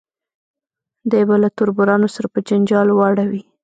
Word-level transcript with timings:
دی 1.11 1.21
به 1.27 1.35
له 1.43 1.49
تربورانو 1.57 2.07
سره 2.15 2.27
په 2.33 2.39
جنجال 2.47 2.87
واړوي. 2.91 3.41